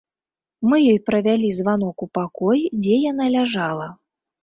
[0.69, 3.87] Мы ёй правялі званок у пакой, дзе яна ляжала.